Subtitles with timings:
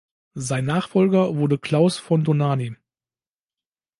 [0.33, 2.75] Sein Nachfolger wurde Klaus von Dohnanyi.